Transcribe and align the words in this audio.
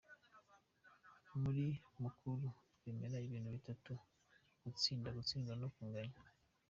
Muri 1.41 1.65
Mukura 2.01 2.49
twemera 2.75 3.17
ibintu 3.27 3.49
bitatu, 3.55 3.93
gutsinda, 4.61 5.07
gutsindwa 5.17 5.53
no 5.61 5.67
kunganya. 5.75 6.19